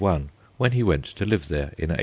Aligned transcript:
I, 0.03 0.21
when 0.57 0.71
he 0.71 0.81
went 0.81 1.05
to 1.05 1.25
live 1.25 1.47
there 1.47 1.75
in 1.77 1.89
1840. 1.93 1.99